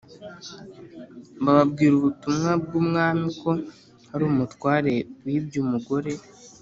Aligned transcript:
bababwira 1.43 1.93
ubutumwa 1.95 2.49
bwumami 2.63 3.27
ko 3.41 3.49
hari 4.09 4.23
umutware 4.31 4.93
wibye 5.23 5.57
umugore 5.65 6.11